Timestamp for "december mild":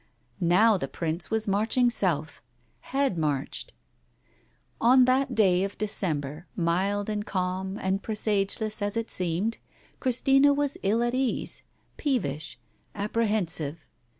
5.77-7.07